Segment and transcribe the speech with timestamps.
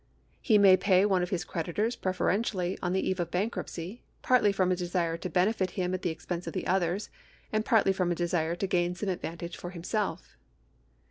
[0.41, 4.71] He may pay one of his creditors preferentially on the eve of bankruptcy, partly from
[4.71, 7.11] a desire to benefit him at the expense of the others,
[7.51, 10.37] and partly from a desire to gain some advantage for himself.